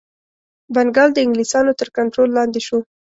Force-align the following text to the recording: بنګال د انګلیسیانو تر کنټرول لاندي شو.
بنګال 0.75 1.09
د 1.13 1.17
انګلیسیانو 1.25 1.77
تر 1.79 1.87
کنټرول 1.97 2.29
لاندي 2.37 2.61
شو. 2.67 2.79